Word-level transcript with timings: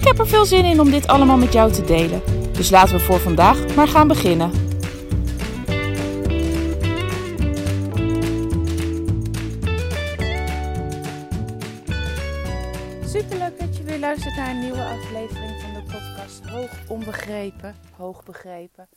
Ik 0.00 0.06
heb 0.06 0.18
er 0.18 0.26
veel 0.26 0.44
zin 0.44 0.64
in 0.64 0.80
om 0.80 0.90
dit 0.90 1.06
allemaal 1.06 1.36
met 1.36 1.52
jou 1.52 1.72
te 1.72 1.84
delen. 1.84 2.22
Dus 2.52 2.70
laten 2.70 2.94
we 2.94 3.00
voor 3.00 3.18
vandaag 3.18 3.74
maar 3.76 3.88
gaan 3.88 4.08
beginnen. 4.08 4.50
Superleuk 13.06 13.58
dat 13.58 13.76
je 13.76 13.82
weer 13.84 13.98
luistert 13.98 14.36
naar 14.36 14.50
een 14.50 14.60
nieuwe 14.60 14.84
aflevering 14.84 15.60
van 15.60 15.74
de 15.74 15.82
podcast 15.82 16.44
Hoog 16.44 16.88
Onbegrepen, 16.88 17.74
Hoog 17.96 18.24
Begrepen. 18.24 18.88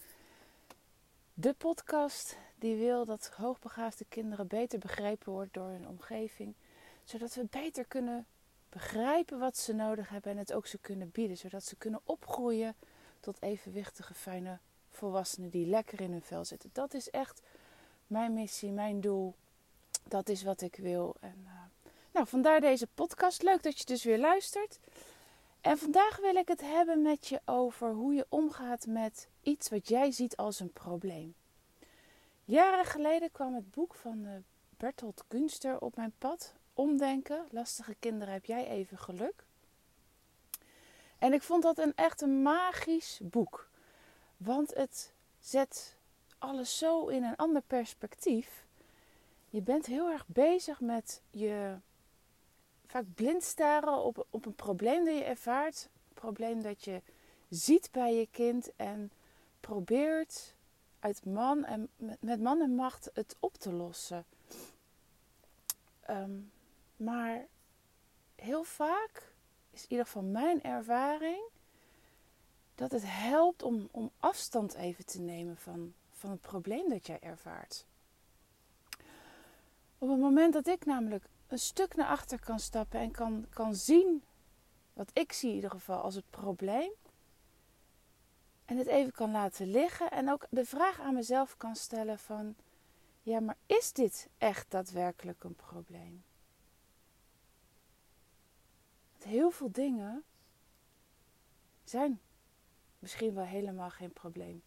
De 1.33 1.53
podcast 1.57 2.37
die 2.59 2.75
wil 2.75 3.05
dat 3.05 3.31
hoogbegaafde 3.35 4.05
kinderen 4.09 4.47
beter 4.47 4.79
begrepen 4.79 5.31
worden 5.31 5.49
door 5.51 5.69
hun 5.69 5.87
omgeving, 5.87 6.55
zodat 7.03 7.35
we 7.35 7.47
beter 7.49 7.85
kunnen 7.87 8.25
begrijpen 8.73 9.39
wat 9.39 9.57
ze 9.57 9.73
nodig 9.73 10.09
hebben 10.09 10.31
en 10.31 10.37
het 10.37 10.53
ook 10.53 10.67
ze 10.67 10.77
kunnen 10.77 11.11
bieden, 11.11 11.37
zodat 11.37 11.63
ze 11.63 11.75
kunnen 11.75 12.01
opgroeien 12.03 12.75
tot 13.19 13.41
evenwichtige, 13.41 14.13
fijne 14.13 14.59
volwassenen 14.91 15.49
die 15.49 15.65
lekker 15.65 16.01
in 16.01 16.11
hun 16.11 16.21
vel 16.21 16.45
zitten. 16.45 16.69
Dat 16.73 16.93
is 16.93 17.09
echt 17.09 17.41
mijn 18.07 18.33
missie, 18.33 18.71
mijn 18.71 19.01
doel. 19.01 19.35
Dat 20.03 20.29
is 20.29 20.43
wat 20.43 20.61
ik 20.61 20.75
wil. 20.75 21.15
En, 21.19 21.43
uh, 21.45 21.51
nou, 22.11 22.27
vandaar 22.27 22.61
deze 22.61 22.87
podcast. 22.93 23.43
Leuk 23.43 23.63
dat 23.63 23.77
je 23.77 23.85
dus 23.85 24.03
weer 24.03 24.19
luistert. 24.19 24.79
En 25.61 25.77
vandaag 25.77 26.17
wil 26.17 26.35
ik 26.35 26.47
het 26.47 26.61
hebben 26.61 27.01
met 27.01 27.27
je 27.27 27.41
over 27.45 27.93
hoe 27.93 28.13
je 28.13 28.25
omgaat 28.29 28.85
met 28.85 29.27
iets 29.41 29.69
wat 29.69 29.87
jij 29.87 30.11
ziet 30.11 30.37
als 30.37 30.59
een 30.59 30.73
probleem. 30.73 31.35
Jaren 32.45 32.85
geleden 32.85 33.31
kwam 33.31 33.55
het 33.55 33.71
boek 33.71 33.93
van 33.93 34.25
uh, 34.25 34.31
Bertolt 34.77 35.23
Günster 35.29 35.79
op 35.79 35.95
mijn 35.95 36.13
pad. 36.17 36.53
Omdenken, 36.73 37.47
lastige 37.51 37.95
kinderen, 37.99 38.33
heb 38.33 38.45
jij 38.45 38.67
even 38.67 38.97
geluk? 38.97 39.43
En 41.17 41.33
ik 41.33 41.41
vond 41.41 41.63
dat 41.63 41.77
een 41.77 41.95
echt 41.95 42.21
een 42.21 42.41
magisch 42.41 43.19
boek. 43.23 43.69
Want 44.37 44.73
het 44.73 45.13
zet 45.39 45.95
alles 46.37 46.77
zo 46.77 47.07
in 47.07 47.23
een 47.23 47.35
ander 47.35 47.61
perspectief. 47.67 48.65
Je 49.49 49.61
bent 49.61 49.85
heel 49.85 50.09
erg 50.09 50.27
bezig 50.27 50.79
met 50.79 51.21
je 51.29 51.75
vaak 52.87 53.05
blind 53.15 53.43
staren 53.43 54.03
op, 54.03 54.25
op 54.29 54.45
een 54.45 54.55
probleem 54.55 55.05
dat 55.05 55.17
je 55.17 55.23
ervaart. 55.23 55.89
Een 56.07 56.13
probleem 56.13 56.61
dat 56.61 56.83
je 56.83 57.01
ziet 57.49 57.89
bij 57.91 58.15
je 58.15 58.27
kind 58.31 58.75
en 58.75 59.11
probeert 59.59 60.53
uit 60.99 61.25
man 61.25 61.65
en, 61.65 61.89
met 62.19 62.41
man 62.41 62.61
en 62.61 62.75
macht 62.75 63.09
het 63.13 63.35
op 63.39 63.53
te 63.53 63.71
lossen. 63.71 64.25
Um, 66.09 66.51
maar 66.95 67.47
heel 68.35 68.63
vaak 68.63 69.33
is 69.69 69.83
in 69.83 69.89
ieder 69.89 70.05
geval 70.05 70.23
mijn 70.23 70.63
ervaring 70.63 71.43
dat 72.75 72.91
het 72.91 73.03
helpt 73.05 73.63
om, 73.63 73.87
om 73.91 74.11
afstand 74.19 74.73
even 74.73 75.05
te 75.05 75.19
nemen 75.19 75.57
van, 75.57 75.93
van 76.11 76.29
het 76.29 76.41
probleem 76.41 76.89
dat 76.89 77.07
jij 77.07 77.19
ervaart. 77.19 77.85
Op 79.97 80.09
het 80.09 80.19
moment 80.19 80.53
dat 80.53 80.67
ik 80.67 80.85
namelijk 80.85 81.25
een 81.47 81.59
stuk 81.59 81.95
naar 81.95 82.07
achter 82.07 82.39
kan 82.39 82.59
stappen 82.59 82.99
en 82.99 83.11
kan, 83.11 83.45
kan 83.49 83.75
zien 83.75 84.23
wat 84.93 85.09
ik 85.13 85.31
zie 85.31 85.49
in 85.49 85.55
ieder 85.55 85.69
geval 85.69 86.01
als 86.01 86.15
het 86.15 86.29
probleem. 86.29 86.91
En 88.65 88.77
het 88.77 88.87
even 88.87 89.11
kan 89.11 89.31
laten 89.31 89.67
liggen 89.67 90.11
en 90.11 90.31
ook 90.31 90.45
de 90.49 90.65
vraag 90.65 90.99
aan 90.99 91.13
mezelf 91.13 91.57
kan 91.57 91.75
stellen 91.75 92.19
van 92.19 92.55
ja, 93.21 93.39
maar 93.39 93.57
is 93.65 93.93
dit 93.93 94.29
echt 94.37 94.71
daadwerkelijk 94.71 95.43
een 95.43 95.55
probleem? 95.55 96.23
Heel 99.23 99.49
veel 99.49 99.71
dingen 99.71 100.23
zijn 101.83 102.19
misschien 102.99 103.33
wel 103.33 103.45
helemaal 103.45 103.89
geen 103.89 104.13
probleem. 104.13 104.63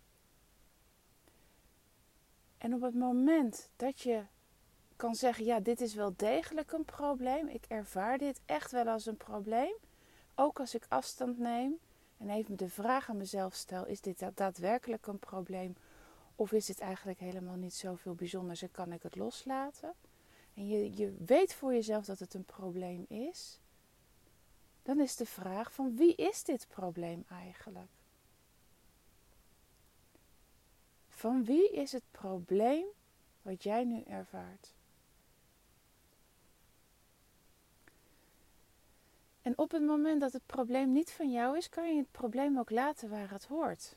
En 2.58 2.74
op 2.74 2.80
het 2.80 2.94
moment 2.94 3.70
dat 3.76 4.00
je 4.00 4.24
kan 4.96 5.14
zeggen: 5.14 5.44
Ja, 5.44 5.60
dit 5.60 5.80
is 5.80 5.94
wel 5.94 6.12
degelijk 6.16 6.72
een 6.72 6.84
probleem. 6.84 7.48
Ik 7.48 7.64
ervaar 7.68 8.18
dit 8.18 8.40
echt 8.46 8.70
wel 8.70 8.88
als 8.88 9.06
een 9.06 9.16
probleem. 9.16 9.74
Ook 10.34 10.60
als 10.60 10.74
ik 10.74 10.86
afstand 10.88 11.38
neem 11.38 11.78
en 12.16 12.30
even 12.30 12.56
de 12.56 12.68
vraag 12.68 13.10
aan 13.10 13.16
mezelf 13.16 13.54
stel: 13.54 13.86
Is 13.86 14.00
dit 14.00 14.22
daadwerkelijk 14.34 15.06
een 15.06 15.18
probleem? 15.18 15.76
Of 16.36 16.52
is 16.52 16.66
dit 16.66 16.80
eigenlijk 16.80 17.18
helemaal 17.18 17.56
niet 17.56 17.74
zoveel 17.74 18.14
bijzonders 18.14 18.62
en 18.62 18.70
kan 18.70 18.92
ik 18.92 19.02
het 19.02 19.16
loslaten? 19.16 19.94
En 20.54 20.68
je, 20.68 20.96
je 20.96 21.16
weet 21.26 21.54
voor 21.54 21.72
jezelf 21.72 22.04
dat 22.04 22.18
het 22.18 22.34
een 22.34 22.44
probleem 22.44 23.04
is 23.08 23.60
dan 24.86 25.00
is 25.00 25.16
de 25.16 25.26
vraag 25.26 25.72
van 25.72 25.96
wie 25.96 26.14
is 26.14 26.44
dit 26.44 26.68
probleem 26.68 27.24
eigenlijk? 27.28 27.90
Van 31.08 31.44
wie 31.44 31.70
is 31.72 31.92
het 31.92 32.02
probleem 32.10 32.84
wat 33.42 33.62
jij 33.62 33.84
nu 33.84 34.02
ervaart? 34.02 34.74
En 39.42 39.58
op 39.58 39.70
het 39.70 39.82
moment 39.82 40.20
dat 40.20 40.32
het 40.32 40.46
probleem 40.46 40.92
niet 40.92 41.12
van 41.12 41.30
jou 41.30 41.56
is, 41.56 41.68
kan 41.68 41.88
je 41.88 41.96
het 41.96 42.10
probleem 42.10 42.58
ook 42.58 42.70
laten 42.70 43.10
waar 43.10 43.30
het 43.30 43.46
hoort. 43.46 43.96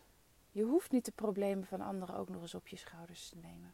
Je 0.51 0.63
hoeft 0.63 0.91
niet 0.91 1.05
de 1.05 1.11
problemen 1.11 1.65
van 1.65 1.81
anderen 1.81 2.15
ook 2.15 2.29
nog 2.29 2.41
eens 2.41 2.55
op 2.55 2.67
je 2.67 2.77
schouders 2.77 3.29
te 3.29 3.37
nemen. 3.37 3.73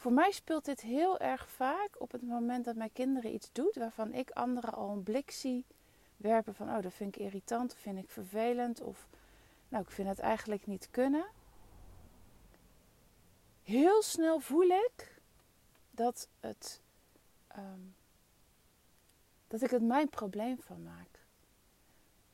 Voor 0.00 0.12
mij 0.12 0.30
speelt 0.30 0.64
dit 0.64 0.80
heel 0.80 1.18
erg 1.18 1.48
vaak 1.48 2.00
op 2.00 2.12
het 2.12 2.22
moment 2.22 2.64
dat 2.64 2.76
mijn 2.76 2.92
kinderen 2.92 3.34
iets 3.34 3.52
doet 3.52 3.74
waarvan 3.74 4.12
ik 4.12 4.30
anderen 4.30 4.74
al 4.74 4.90
een 4.90 5.02
blik 5.02 5.30
zie 5.30 5.64
werpen 6.16 6.54
van 6.54 6.68
oh 6.68 6.82
dat 6.82 6.92
vind 6.92 7.16
ik 7.16 7.22
irritant, 7.22 7.72
of 7.72 7.78
vind 7.78 7.98
ik 7.98 8.10
vervelend 8.10 8.80
of 8.80 9.08
nou 9.68 9.82
ik 9.82 9.90
vind 9.90 10.08
het 10.08 10.18
eigenlijk 10.18 10.66
niet 10.66 10.88
kunnen. 10.90 11.26
Heel 13.62 14.02
snel 14.02 14.40
voel 14.40 14.68
ik 14.68 15.20
dat 15.90 16.28
het 16.40 16.80
um, 17.56 17.94
dat 19.48 19.62
ik 19.62 19.70
het 19.70 19.82
mijn 19.82 20.08
probleem 20.08 20.60
van 20.60 20.82
maak. 20.82 21.19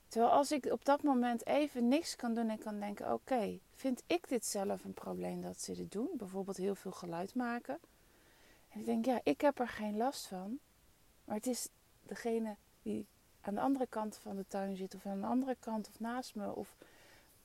Terwijl 0.08 0.32
als 0.32 0.52
ik 0.52 0.64
op 0.64 0.84
dat 0.84 1.02
moment 1.02 1.46
even 1.46 1.88
niks 1.88 2.16
kan 2.16 2.34
doen 2.34 2.48
en 2.50 2.58
kan 2.58 2.80
denken: 2.80 3.12
oké, 3.12 3.58
vind 3.74 4.02
ik 4.06 4.28
dit 4.28 4.44
zelf 4.44 4.84
een 4.84 4.94
probleem 4.94 5.42
dat 5.42 5.60
ze 5.60 5.74
dit 5.74 5.92
doen? 5.92 6.08
Bijvoorbeeld 6.12 6.56
heel 6.56 6.74
veel 6.74 6.92
geluid 6.92 7.34
maken. 7.34 7.78
En 8.68 8.80
ik 8.80 8.86
denk: 8.86 9.04
ja, 9.04 9.20
ik 9.22 9.40
heb 9.40 9.58
er 9.58 9.68
geen 9.68 9.96
last 9.96 10.26
van. 10.26 10.58
Maar 11.24 11.36
het 11.36 11.46
is 11.46 11.68
degene 12.02 12.56
die 12.82 13.06
aan 13.40 13.54
de 13.54 13.60
andere 13.60 13.86
kant 13.86 14.16
van 14.16 14.36
de 14.36 14.44
tuin 14.48 14.76
zit, 14.76 14.94
of 14.94 15.06
aan 15.06 15.20
de 15.20 15.26
andere 15.26 15.56
kant 15.60 15.88
of 15.88 16.00
naast 16.00 16.34
me. 16.34 16.54
Of, 16.54 16.76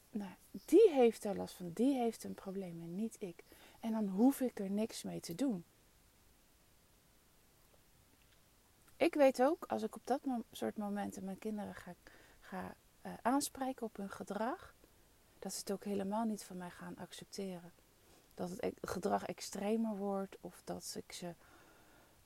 nou, 0.10 0.32
die 0.66 0.90
heeft 0.92 1.24
er 1.24 1.36
last 1.36 1.56
van, 1.56 1.72
die 1.74 1.96
heeft 1.96 2.24
een 2.24 2.34
probleem 2.34 2.82
en 2.82 2.96
niet 2.96 3.16
ik. 3.20 3.44
En 3.80 3.92
dan 3.92 4.08
hoef 4.08 4.42
ik 4.42 4.60
er 4.60 4.72
niks 4.72 5.04
mee 5.04 5.20
te 5.20 5.36
doen. 5.36 5.64
Ik 8.98 9.14
weet 9.14 9.42
ook, 9.42 9.66
als 9.66 9.84
ik 9.84 9.96
op 9.96 10.02
dat 10.04 10.22
soort 10.52 10.78
momenten 10.78 11.24
mijn 11.24 11.40
kinderen 11.40 11.76
ga 11.76 11.96
ga 12.52 12.76
uh, 13.06 13.14
aanspreken 13.22 13.86
op 13.86 13.98
hun 13.98 14.10
gedrag, 14.10 14.76
dat 15.40 15.54
ze 15.54 15.60
het 15.60 15.72
ook 15.72 15.84
helemaal 15.84 16.26
niet 16.26 16.44
van 16.44 16.58
mij 16.58 16.70
gaan 16.70 16.98
accepteren. 16.98 17.72
Dat 18.34 18.50
het 18.50 18.64
e-, 18.64 18.72
gedrag 18.82 19.26
extremer 19.26 19.98
wordt 19.98 20.38
of 20.42 20.62
dat 20.64 20.96
ik 20.98 21.12
ze 21.12 21.36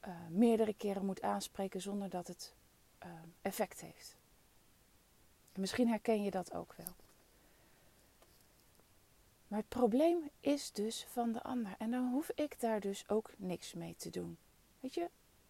uh, 0.07 0.27
meerdere 0.29 0.73
keren 0.73 1.05
moet 1.05 1.21
aanspreken 1.21 1.81
zonder 1.81 2.09
dat 2.09 2.27
het 2.27 2.53
uh, 3.03 3.09
effect 3.41 3.81
heeft. 3.81 4.15
En 5.53 5.61
misschien 5.61 5.87
herken 5.87 6.23
je 6.23 6.31
dat 6.31 6.53
ook 6.53 6.73
wel. 6.73 6.93
Maar 9.47 9.59
het 9.59 9.69
probleem 9.69 10.29
is 10.39 10.71
dus 10.71 11.05
van 11.09 11.31
de 11.31 11.43
ander. 11.43 11.75
En 11.77 11.91
dan 11.91 12.09
hoef 12.09 12.29
ik 12.35 12.59
daar 12.59 12.79
dus 12.79 13.09
ook 13.09 13.31
niks 13.37 13.73
mee 13.73 13.95
te 13.97 14.09
doen. 14.09 14.37
Weet 14.79 14.93
je, 14.93 15.09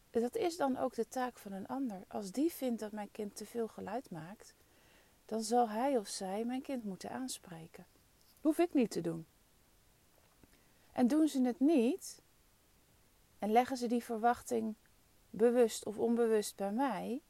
dat 0.10 0.36
is 0.36 0.58
dan 0.58 0.78
ook 0.78 0.94
de 0.94 1.08
taak 1.08 1.38
van 1.38 1.52
een 1.52 1.68
ander. 1.68 2.04
Als 2.08 2.32
die 2.32 2.52
vindt 2.52 2.80
dat 2.80 2.92
mijn 2.92 3.12
kind 3.12 3.36
te 3.36 3.46
veel 3.46 3.68
geluid 3.68 4.10
maakt, 4.10 4.54
dan 5.26 5.42
zal 5.42 5.70
hij 5.70 5.98
of 5.98 6.08
zij 6.08 6.46
mijn 6.46 6.62
kind 6.62 6.84
moeten 6.84 7.12
aanspreken. 7.12 7.86
Hoef 8.42 8.58
ik 8.58 8.74
niet 8.74 8.92
te 8.92 9.02
doen. 9.02 9.26
En 10.92 11.08
doen 11.08 11.28
ze 11.28 11.42
het 11.42 11.60
niet 11.60 12.22
en 13.40 13.52
leggen 13.52 13.78
ze 13.78 13.88
die 13.88 14.04
verwachting 14.04 14.76
bewust 15.30 15.86
of 15.86 15.98
onbewust 15.98 16.56
bij 16.56 16.72
mij, 16.72 17.22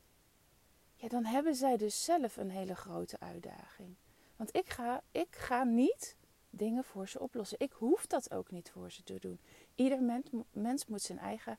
ja, 0.96 1.08
dan 1.08 1.26
hebben 1.26 1.56
zij 1.56 1.78
dus 1.78 2.04
zelf 2.04 2.38
een 2.38 2.50
hele 2.50 2.76
grote 2.76 3.20
uitdaging. 3.20 3.96
Want 4.36 4.56
ik 4.56 4.70
ga, 4.70 5.02
ik 5.12 5.36
ga 5.36 5.64
niet 5.64 6.16
dingen 6.50 6.84
voor 6.84 7.08
ze 7.08 7.20
oplossen. 7.20 7.60
Ik 7.60 7.72
hoef 7.72 8.08
dat 8.08 8.32
ook 8.32 8.52
niet 8.52 8.72
voor 8.72 8.92
ze 8.92 9.04
te 9.04 9.20
doen. 9.20 9.40
Ieder 9.76 10.02
mens, 10.02 10.30
mens 10.52 10.86
moet 10.86 11.02
zijn 11.02 11.20
eigen 11.20 11.58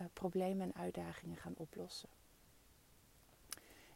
uh, 0.00 0.06
problemen 0.12 0.72
en 0.72 0.80
uitdagingen 0.80 1.36
gaan 1.36 1.54
oplossen. 1.56 2.08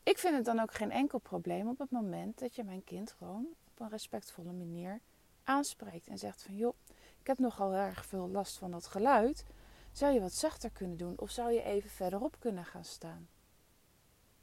Ik 0.05 0.19
vind 0.19 0.35
het 0.35 0.45
dan 0.45 0.61
ook 0.61 0.75
geen 0.75 0.91
enkel 0.91 1.19
probleem 1.19 1.69
op 1.69 1.79
het 1.79 1.91
moment 1.91 2.39
dat 2.39 2.55
je 2.55 2.65
mijn 2.65 2.85
kind 2.85 3.13
gewoon 3.13 3.47
op 3.71 3.81
een 3.81 3.89
respectvolle 3.89 4.53
manier 4.53 5.01
aanspreekt 5.45 6.07
en 6.07 6.19
zegt 6.19 6.43
van 6.43 6.57
joh, 6.57 6.75
ik 7.21 7.27
heb 7.27 7.39
nogal 7.39 7.73
erg 7.73 8.07
veel 8.07 8.29
last 8.29 8.59
van 8.59 8.71
dat 8.71 8.87
geluid. 8.87 9.45
Zou 9.93 10.15
je 10.15 10.21
wat 10.21 10.33
zachter 10.33 10.71
kunnen 10.71 10.97
doen 10.97 11.19
of 11.19 11.31
zou 11.31 11.53
je 11.53 11.63
even 11.63 11.91
verderop 11.91 12.37
kunnen 12.39 12.65
gaan 12.65 12.85
staan? 12.85 13.29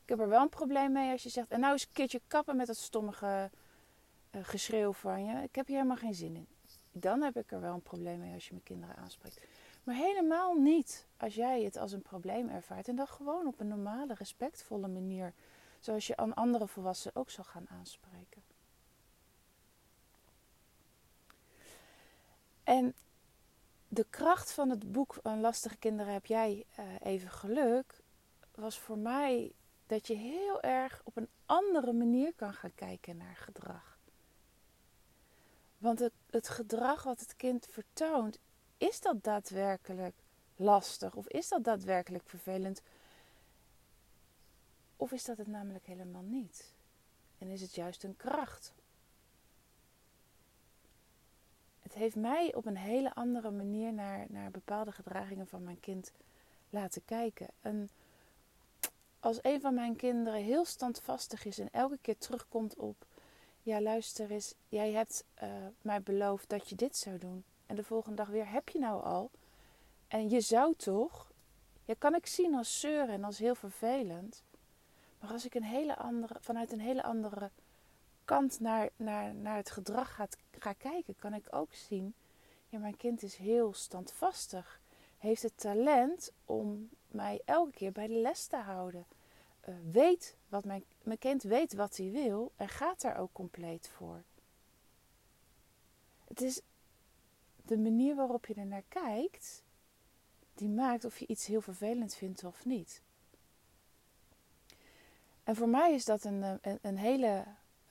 Ik 0.04 0.10
heb 0.10 0.20
er 0.20 0.30
wel 0.30 0.42
een 0.42 0.50
probleem 0.50 0.92
mee 0.92 1.12
als 1.12 1.24
je 1.24 1.30
zegt 1.30 1.52
en 1.52 1.60
nou 1.60 1.72
eens 1.74 1.84
een 1.84 1.94
keertje 1.94 2.22
kappen 2.28 2.56
met 2.56 2.68
dat 2.68 2.78
stommige 2.78 3.50
uh, 4.32 4.42
geschreeuw 4.44 4.94
van 4.94 5.26
je. 5.26 5.44
Ik 5.44 5.56
heb 5.56 5.68
hier 5.68 5.76
helemaal 5.76 5.98
geen 5.98 6.16
zin 6.16 6.36
in. 6.36 6.48
Dan 6.92 7.22
heb 7.22 7.38
ik 7.38 7.52
er 7.52 7.62
wel 7.62 7.74
een 7.74 7.82
probleem 7.82 8.20
mee 8.20 8.34
als 8.34 8.46
je 8.46 8.52
mijn 8.52 8.64
kinderen 8.64 8.96
aanspreekt. 8.96 9.42
Maar 9.84 9.96
helemaal 9.96 10.54
niet 10.54 11.08
als 11.18 11.36
jij 11.36 11.64
het 11.64 11.78
als 11.78 11.92
een 11.92 12.02
probleem 12.02 12.50
ervaart. 12.50 12.88
En 12.88 12.96
dat 12.96 13.10
gewoon 13.10 13.48
op 13.48 13.60
een 13.60 13.68
normale, 13.68 14.14
respectvolle 14.14 14.88
manier. 14.88 15.34
Zoals 15.82 16.08
je 16.08 16.18
aan 16.18 16.34
andere 16.34 16.68
volwassenen 16.68 17.16
ook 17.16 17.30
zal 17.30 17.44
gaan 17.44 17.70
aanspreken. 17.70 18.44
En 22.64 22.94
de 23.88 24.06
kracht 24.10 24.52
van 24.52 24.70
het 24.70 24.92
boek 24.92 25.14
van 25.14 25.40
Lastige 25.40 25.78
Kinderen 25.78 26.14
heb 26.14 26.26
jij 26.26 26.66
uh, 26.80 26.86
even 27.00 27.30
geluk. 27.30 28.02
Was 28.56 28.80
voor 28.80 28.98
mij 28.98 29.52
dat 29.88 30.08
je 30.08 30.16
heel 30.16 30.62
erg 30.62 31.02
op 31.04 31.18
een 31.18 31.30
andere 31.46 31.94
manier 31.94 32.34
kan 32.36 32.54
gaan 32.54 32.76
kijken 32.76 33.18
naar 33.18 33.36
gedrag. 33.36 34.00
Want 35.78 36.00
het, 36.00 36.14
het 36.30 36.50
gedrag 36.50 37.04
wat 37.04 37.20
het 37.20 37.36
kind 37.36 37.68
vertoont, 37.72 38.40
is 38.78 39.02
dat 39.02 39.24
daadwerkelijk 39.24 40.16
lastig? 40.56 41.16
Of 41.16 41.28
is 41.28 41.48
dat 41.48 41.64
daadwerkelijk 41.64 42.24
vervelend? 42.30 42.82
Of 45.02 45.12
is 45.12 45.24
dat 45.24 45.38
het 45.38 45.48
namelijk 45.48 45.86
helemaal 45.86 46.22
niet? 46.22 46.74
En 47.38 47.48
is 47.48 47.62
het 47.62 47.76
juist 47.76 48.04
een 48.04 48.18
kracht? 48.18 48.74
Het 51.80 51.94
heeft 51.94 52.16
mij 52.16 52.56
op 52.56 52.66
een 52.66 52.78
hele 52.78 53.14
andere 53.14 53.52
manier 53.52 53.94
naar, 53.94 54.26
naar 54.30 54.52
bepaalde 54.52 54.92
gedragingen 54.92 55.48
van 55.48 55.64
mijn 55.64 55.80
kind 55.80 56.12
laten 56.70 57.06
kijken. 57.06 57.48
En 57.62 57.90
als 59.20 59.40
een 59.42 59.62
van 59.62 59.74
mijn 59.74 59.96
kinderen 59.96 60.44
heel 60.44 60.66
standvastig 60.66 61.46
is 61.46 61.60
en 61.60 61.70
elke 61.72 61.98
keer 62.02 62.18
terugkomt 62.18 62.76
op: 62.76 63.06
Ja, 63.64 63.82
luister 63.82 64.32
eens, 64.32 64.54
jij 64.70 64.92
hebt 64.92 65.24
uh, 65.44 65.50
mij 65.82 66.02
beloofd 66.02 66.50
dat 66.50 66.70
je 66.70 66.76
dit 66.76 66.98
zou 66.98 67.18
doen. 67.18 67.44
En 67.66 67.76
de 67.76 67.84
volgende 67.84 68.18
dag 68.18 68.28
weer, 68.28 68.52
heb 68.52 68.70
je 68.70 68.80
nou 68.80 69.04
al? 69.04 69.32
En 70.08 70.30
je 70.30 70.42
zou 70.42 70.76
toch? 70.76 71.32
Ja, 71.86 71.94
kan 71.98 72.16
ik 72.16 72.26
zien 72.26 72.56
als 72.56 72.80
zeuren 72.80 73.14
en 73.14 73.24
als 73.24 73.38
heel 73.38 73.56
vervelend. 73.56 74.44
Maar 75.22 75.32
als 75.32 75.46
ik 75.46 75.56
een 75.56 75.64
hele 75.64 75.98
andere, 75.98 76.36
vanuit 76.40 76.72
een 76.72 76.80
hele 76.80 77.04
andere 77.04 77.50
kant 78.26 78.60
naar, 78.60 78.90
naar, 78.96 79.36
naar 79.36 79.56
het 79.56 79.72
gedrag 79.72 80.16
ga, 80.60 80.74
kijken, 80.74 81.16
kan 81.16 81.34
ik 81.34 81.48
ook 81.50 81.74
zien: 81.74 82.14
ja, 82.68 82.80
mijn 82.80 82.98
kind 82.98 83.24
is 83.24 83.36
heel 83.36 83.74
standvastig. 83.74 84.80
Heeft 85.18 85.42
het 85.42 85.58
talent 85.58 86.32
om 86.46 86.90
mij 87.08 87.42
elke 87.46 87.72
keer 87.72 87.92
bij 87.92 88.08
de 88.08 88.14
les 88.14 88.46
te 88.46 88.56
houden. 88.58 89.06
Uh, 89.70 89.76
weet 89.92 90.36
wat 90.50 90.66
mijn, 90.66 90.84
mijn 91.04 91.18
kind 91.18 91.44
weet 91.44 91.74
wat 91.74 91.98
hij 91.98 92.12
wil 92.12 92.52
en 92.56 92.70
gaat 92.70 93.02
daar 93.02 93.18
ook 93.18 93.34
compleet 93.34 93.88
voor. 93.88 94.24
Het 96.28 96.42
is 96.42 96.62
de 97.66 97.78
manier 97.78 98.16
waarop 98.16 98.46
je 98.46 98.54
er 98.54 98.66
naar 98.66 98.84
kijkt, 98.88 99.64
die 100.54 100.70
maakt 100.70 101.06
of 101.06 101.20
je 101.20 101.28
iets 101.28 101.46
heel 101.46 101.62
vervelend 101.62 102.16
vindt 102.16 102.44
of 102.44 102.66
niet. 102.66 103.02
En 105.52 105.58
voor 105.58 105.70
mij 105.70 105.94
is 105.94 106.06
dat 106.06 106.24
een, 106.24 106.42
een, 106.42 106.80
een 106.82 106.98
hele 106.98 107.44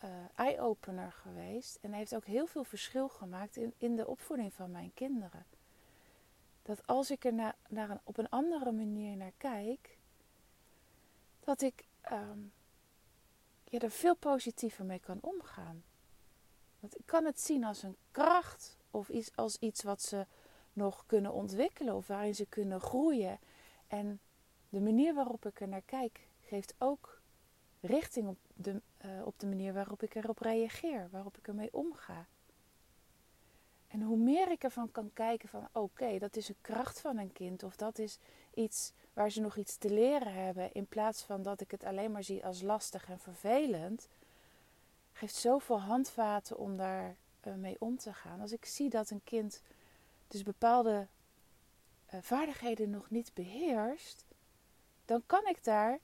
uh, 0.05 0.11
eye-opener 0.35 1.13
geweest. 1.13 1.79
En 1.81 1.93
heeft 1.93 2.15
ook 2.15 2.25
heel 2.25 2.47
veel 2.47 2.65
verschil 2.65 3.09
gemaakt 3.09 3.57
in, 3.57 3.75
in 3.79 3.97
de 3.97 4.07
opvoeding 4.07 4.53
van 4.53 4.71
mijn 4.71 4.91
kinderen. 4.95 5.47
Dat 6.63 6.87
als 6.87 7.11
ik 7.11 7.25
er 7.25 7.35
na, 7.35 7.55
naar 7.69 7.91
een, 7.91 8.01
op 8.05 8.19
een 8.19 8.29
andere 8.29 8.73
manier 8.73 9.17
naar 9.17 9.33
kijk, 9.37 9.99
dat 11.41 11.61
ik 11.61 11.85
um, 12.13 12.53
ja, 13.65 13.79
er 13.79 13.91
veel 13.91 14.17
positiever 14.17 14.85
mee 14.85 15.01
kan 15.01 15.19
omgaan. 15.21 15.85
Want 16.79 16.99
ik 16.99 17.07
kan 17.07 17.25
het 17.25 17.41
zien 17.41 17.65
als 17.65 17.83
een 17.83 17.97
kracht 18.11 18.77
of 18.91 19.09
iets, 19.09 19.37
als 19.37 19.57
iets 19.59 19.83
wat 19.83 20.03
ze 20.03 20.27
nog 20.73 21.07
kunnen 21.07 21.33
ontwikkelen 21.33 21.95
of 21.95 22.07
waarin 22.07 22.35
ze 22.35 22.47
kunnen 22.47 22.81
groeien. 22.81 23.39
En 23.87 24.21
de 24.69 24.81
manier 24.81 25.15
waarop 25.15 25.47
ik 25.47 25.61
er 25.61 25.69
naar 25.69 25.83
kijk, 25.87 26.21
geeft 26.41 26.75
ook 26.79 27.20
richting 27.81 28.29
op 28.29 28.39
de, 28.55 28.81
uh, 29.05 29.27
op 29.27 29.35
de 29.39 29.47
manier 29.47 29.73
waarop 29.73 30.03
ik 30.03 30.15
erop 30.15 30.39
reageer, 30.39 31.09
waarop 31.11 31.37
ik 31.37 31.49
ermee 31.49 31.73
omga. 31.73 32.27
En 33.89 34.03
hoe 34.03 34.17
meer 34.17 34.51
ik 34.51 34.65
ervan 34.65 34.91
kan 34.91 35.11
kijken 35.13 35.49
van 35.49 35.69
oké, 35.73 36.19
dat 36.19 36.37
is 36.37 36.49
een 36.49 36.61
kracht 36.61 37.01
van 37.01 37.19
een 37.19 37.33
kind 37.33 37.63
of 37.63 37.77
dat 37.77 37.99
is 37.99 38.19
iets 38.55 38.93
waar 39.13 39.31
ze 39.31 39.41
nog 39.41 39.57
iets 39.57 39.77
te 39.77 39.91
leren 39.91 40.35
hebben, 40.35 40.73
in 40.73 40.87
plaats 40.87 41.23
van 41.23 41.43
dat 41.43 41.61
ik 41.61 41.71
het 41.71 41.85
alleen 41.85 42.13
maar 42.13 42.25
zie 42.25 42.45
als 42.45 42.63
lastig 42.63 43.09
en 43.09 43.19
vervelend, 43.19 44.09
geeft 45.13 45.35
zoveel 45.35 45.81
handvaten 45.81 46.59
om 46.59 46.77
daar 46.77 47.17
uh, 47.45 47.55
mee 47.55 47.77
om 47.79 47.99
te 47.99 48.13
gaan. 48.13 48.41
Als 48.41 48.53
ik 48.53 48.65
zie 48.65 48.91
dat 48.91 49.11
een 49.11 49.25
kind 49.25 49.63
dus 50.29 50.43
bepaalde 50.43 51.07
uh, 52.15 52.21
vaardigheden 52.23 52.91
nog 52.91 53.11
niet 53.11 53.35
beheerst, 53.35 54.25
dan 55.05 55.23
kan 55.27 55.47
ik 55.47 55.65
daar 55.65 55.99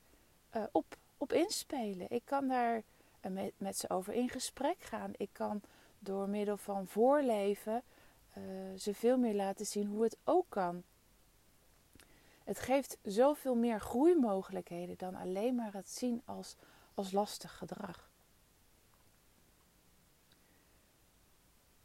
op, 0.72 0.96
op 1.18 1.32
inspelen. 1.32 2.06
Ik 2.10 2.22
kan 2.24 2.48
daar 2.48 2.82
met, 3.28 3.52
met 3.56 3.78
ze 3.78 3.90
over 3.90 4.12
in 4.12 4.28
gesprek 4.28 4.80
gaan. 4.80 5.12
Ik 5.16 5.30
kan 5.32 5.60
door 5.98 6.28
middel 6.28 6.56
van 6.56 6.86
voorleven 6.86 7.82
ze 8.76 8.94
veel 8.94 9.18
meer 9.18 9.34
laten 9.34 9.66
zien 9.66 9.86
hoe 9.86 10.02
het 10.02 10.16
ook 10.24 10.46
kan. 10.48 10.82
Het 12.44 12.58
geeft 12.58 12.98
zoveel 13.02 13.54
meer 13.54 13.80
groeimogelijkheden 13.80 14.98
dan 14.98 15.14
alleen 15.14 15.54
maar 15.54 15.72
het 15.72 15.90
zien 15.90 16.22
als, 16.24 16.56
als 16.94 17.12
lastig 17.12 17.56
gedrag. 17.56 18.10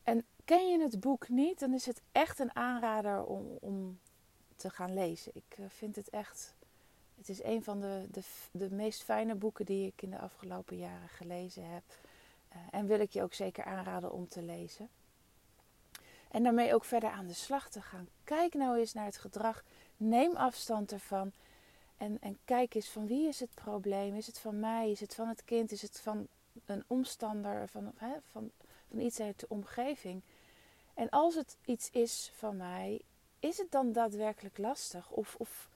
En 0.03 0.25
ken 0.45 0.71
je 0.71 0.81
het 0.81 0.99
boek 0.99 1.29
niet, 1.29 1.59
dan 1.59 1.73
is 1.73 1.85
het 1.85 2.01
echt 2.11 2.39
een 2.39 2.55
aanrader 2.55 3.23
om, 3.23 3.57
om 3.59 3.99
te 4.55 4.69
gaan 4.69 4.93
lezen. 4.93 5.31
Ik 5.35 5.57
eh, 5.57 5.65
vind 5.67 5.95
het 5.95 6.09
echt. 6.09 6.55
Het 7.21 7.29
is 7.29 7.43
een 7.43 7.63
van 7.63 7.79
de, 7.79 8.05
de, 8.11 8.21
de 8.51 8.71
meest 8.71 9.03
fijne 9.03 9.35
boeken 9.35 9.65
die 9.65 9.87
ik 9.87 10.01
in 10.01 10.09
de 10.09 10.19
afgelopen 10.19 10.77
jaren 10.77 11.09
gelezen 11.09 11.69
heb. 11.69 11.83
Uh, 12.53 12.57
en 12.71 12.85
wil 12.85 12.99
ik 12.99 13.11
je 13.11 13.23
ook 13.23 13.33
zeker 13.33 13.63
aanraden 13.63 14.11
om 14.11 14.27
te 14.27 14.41
lezen. 14.41 14.89
En 16.31 16.43
daarmee 16.43 16.73
ook 16.73 16.85
verder 16.85 17.09
aan 17.09 17.27
de 17.27 17.33
slag 17.33 17.69
te 17.69 17.81
gaan. 17.81 18.07
Kijk 18.23 18.53
nou 18.53 18.77
eens 18.77 18.93
naar 18.93 19.05
het 19.05 19.17
gedrag. 19.17 19.63
Neem 19.97 20.35
afstand 20.35 20.91
ervan. 20.91 21.31
En, 21.97 22.17
en 22.21 22.37
kijk 22.45 22.73
eens 22.73 22.89
van 22.89 23.07
wie 23.07 23.27
is 23.27 23.39
het 23.39 23.53
probleem? 23.53 24.15
Is 24.15 24.27
het 24.27 24.39
van 24.39 24.59
mij? 24.59 24.91
Is 24.91 24.99
het 24.99 25.15
van 25.15 25.27
het 25.27 25.43
kind? 25.43 25.71
Is 25.71 25.81
het 25.81 25.99
van 25.99 26.27
een 26.65 26.83
omstander? 26.87 27.67
Van, 27.67 27.91
hè, 27.95 28.13
van 28.31 28.51
van 28.91 28.99
iets 28.99 29.19
uit 29.19 29.39
de 29.39 29.45
omgeving. 29.49 30.21
En 30.93 31.09
als 31.09 31.35
het 31.35 31.57
iets 31.65 31.89
is 31.89 32.31
van 32.35 32.57
mij, 32.57 33.01
is 33.39 33.57
het 33.57 33.71
dan 33.71 33.91
daadwerkelijk 33.91 34.57
lastig? 34.57 35.11
Of, 35.11 35.35
of 35.37 35.69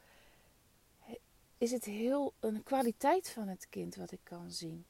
is 1.65 1.71
het 1.71 1.85
heel 1.85 2.33
een 2.39 2.63
kwaliteit 2.63 3.29
van 3.29 3.47
het 3.47 3.69
kind 3.69 3.95
wat 3.95 4.11
ik 4.11 4.19
kan 4.23 4.51
zien? 4.51 4.85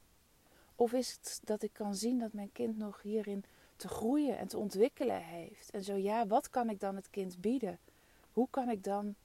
Of 0.76 0.94
is 0.94 1.12
het 1.12 1.40
dat 1.44 1.62
ik 1.62 1.74
kan 1.74 1.96
zien 1.96 2.20
dat 2.20 2.34
mijn 2.34 2.52
kind 2.52 2.78
nog 2.78 3.02
hierin 3.02 3.44
te 3.76 3.88
groeien 3.88 4.38
en 4.38 4.48
te 4.48 4.58
ontwikkelen 4.58 5.24
heeft? 5.24 5.70
En 5.70 5.84
zo 5.84 5.96
ja, 5.96 6.28
wat 6.28 6.50
kan 6.50 6.70
ik 6.70 6.80
dan 6.80 6.96
het 6.96 7.10
kind 7.10 7.42
bieden? 7.42 7.80
Hoe 8.32 8.48
kan 8.50 8.70
ik 8.70 8.84
dan 8.84 9.16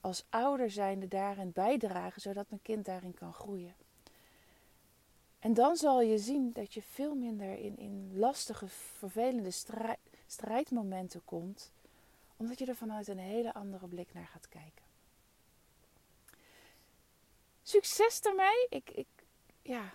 als 0.00 0.24
ouder 0.28 0.70
zijnde 0.70 1.08
daarin 1.08 1.52
bijdragen 1.52 2.20
zodat 2.20 2.50
mijn 2.50 2.62
kind 2.62 2.84
daarin 2.84 3.14
kan 3.14 3.32
groeien? 3.32 3.74
En 5.38 5.54
dan 5.54 5.76
zal 5.76 6.00
je 6.00 6.18
zien 6.18 6.52
dat 6.52 6.74
je 6.74 6.82
veel 6.82 7.14
minder 7.14 7.58
in, 7.58 7.76
in 7.76 8.10
lastige, 8.14 8.68
vervelende 8.68 9.50
strijd, 9.50 9.98
strijdmomenten 10.26 11.24
komt, 11.24 11.72
omdat 12.36 12.58
je 12.58 12.66
er 12.66 12.76
vanuit 12.76 13.08
een 13.08 13.18
hele 13.18 13.54
andere 13.54 13.88
blik 13.88 14.14
naar 14.14 14.26
gaat 14.26 14.48
kijken. 14.48 14.87
Succes 17.68 18.20
ermee! 18.20 18.66
Ik, 18.68 18.90
ik, 18.90 19.06
ja, 19.62 19.92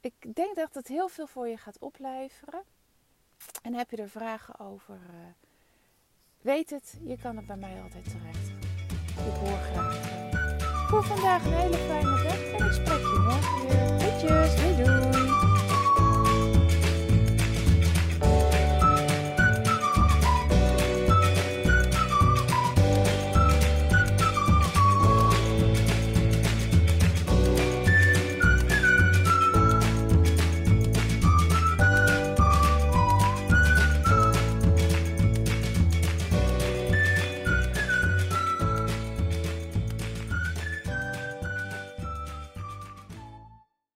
ik 0.00 0.34
denk 0.34 0.56
dat 0.56 0.74
het 0.74 0.88
heel 0.88 1.08
veel 1.08 1.26
voor 1.26 1.48
je 1.48 1.56
gaat 1.56 1.78
opleveren. 1.78 2.62
En 3.62 3.74
heb 3.74 3.90
je 3.90 3.96
er 3.96 4.08
vragen 4.08 4.58
over? 4.58 4.94
Uh, 4.94 5.26
weet 6.40 6.70
het, 6.70 6.98
je 7.04 7.16
kan 7.18 7.36
het 7.36 7.46
bij 7.46 7.56
mij 7.56 7.82
altijd 7.82 8.04
terecht. 8.04 8.48
Ik 9.08 9.34
hoor 9.34 9.58
graag 9.58 10.88
voor 10.88 11.04
vandaag 11.04 11.44
een 11.44 11.52
hele 11.52 11.76
fijne 11.76 12.22
dag 12.22 12.42
en 12.42 12.66
ik 12.66 12.72
spreek 12.72 13.00
je 13.00 13.18
morgen 13.24 13.68
weer. 13.68 14.76
Doei 14.76 14.84
doei! 14.84 15.15